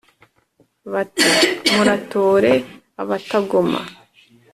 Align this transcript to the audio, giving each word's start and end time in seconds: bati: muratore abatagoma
bati: 0.91 1.29
muratore 1.73 2.53
abatagoma 3.01 3.81